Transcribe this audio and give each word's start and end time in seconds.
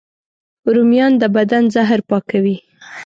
رومیان 0.73 1.13
د 1.21 1.23
بدن 1.35 1.63
زهر 1.75 1.99
پاکوي 2.09 2.57